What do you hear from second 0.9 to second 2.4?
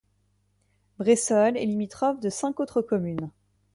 Bressols est limitrophe de